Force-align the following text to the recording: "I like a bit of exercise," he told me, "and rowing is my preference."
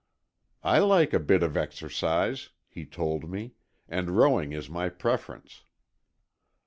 "I 0.63 0.79
like 0.79 1.13
a 1.13 1.19
bit 1.19 1.43
of 1.43 1.55
exercise," 1.55 2.49
he 2.67 2.87
told 2.87 3.29
me, 3.29 3.53
"and 3.87 4.09
rowing 4.17 4.51
is 4.51 4.67
my 4.67 4.89
preference." 4.89 5.61